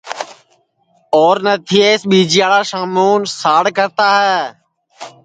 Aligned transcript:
اور 1.17 1.35
نتھیس 1.45 1.99
ٻیجیاڑا 2.09 2.59
شاموں 2.69 3.13
ساڑ 3.41 3.63
کرتا 3.77 4.07
ہے 4.25 4.41